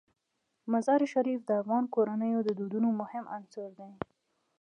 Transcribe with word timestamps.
مزارشریف 0.71 1.41
د 1.45 1.51
افغان 1.61 1.83
کورنیو 1.95 2.39
د 2.43 2.49
دودونو 2.59 2.89
مهم 3.01 3.25
عنصر 3.35 3.69
دی. 3.79 3.91